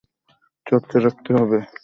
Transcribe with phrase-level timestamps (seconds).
[0.65, 1.57] চর্চা রাখতে হবে।